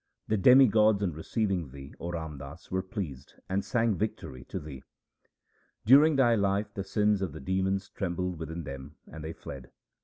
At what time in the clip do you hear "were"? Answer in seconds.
2.71-2.81